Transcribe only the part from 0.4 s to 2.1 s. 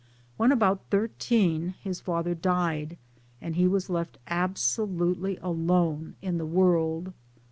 about thirteen his